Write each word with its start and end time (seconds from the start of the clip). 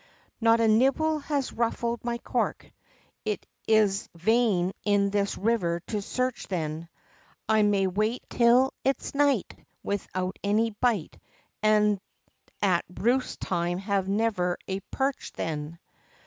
Not 0.39 0.59
a 0.59 0.67
nibble 0.67 1.19
has 1.19 1.53
ruffled 1.53 2.03
my 2.03 2.17
cork, 2.17 2.71
It 3.23 3.45
is 3.67 4.09
vain 4.15 4.71
in 4.83 5.11
this 5.11 5.37
river 5.37 5.81
to 5.89 6.01
search 6.01 6.47
then; 6.47 6.89
I 7.47 7.61
may 7.61 7.85
wait 7.85 8.23
till 8.27 8.73
it's 8.83 9.13
night, 9.13 9.53
Without 9.83 10.39
any 10.43 10.71
bite 10.71 11.19
And 11.61 12.01
at 12.63 12.83
roost 12.91 13.41
time 13.41 13.77
have 13.77 14.09
never 14.09 14.57
a 14.67 14.79
Perch 14.89 15.33
then! 15.33 15.77